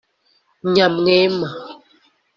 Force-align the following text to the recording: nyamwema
nyamwema 0.73 1.47